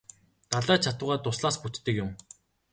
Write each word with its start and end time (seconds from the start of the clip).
Далай 0.51 0.79
ч 0.83 0.85
атугай 0.91 1.19
дуслаас 1.23 1.57
бүтдэг 1.61 1.95
юм. 2.03 2.11